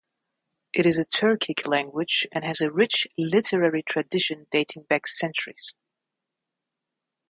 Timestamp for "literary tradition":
3.19-4.47